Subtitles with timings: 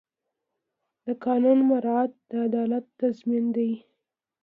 [1.05, 3.71] د قانون مراعات د عدالت تضمین دی.